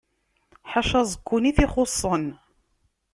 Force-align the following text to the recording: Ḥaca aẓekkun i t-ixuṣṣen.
Ḥaca 0.71 0.95
aẓekkun 1.01 1.49
i 1.49 1.51
t-ixuṣṣen. 1.57 2.25